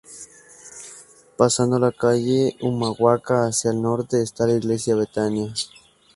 [1.37, 5.53] Pasando la calle Humahuaca hacia el norte está la Iglesia Betania.